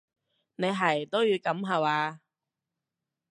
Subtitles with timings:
[0.55, 2.19] 你係都要噉下話？